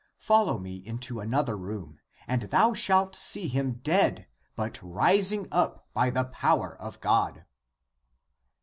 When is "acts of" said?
0.53-0.55